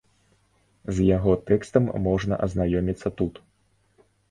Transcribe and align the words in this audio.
З 0.99 1.05
яго 1.17 1.35
тэкстам 1.51 1.85
можна 2.07 2.41
азнаёміцца 2.49 3.15
тут. 3.23 3.33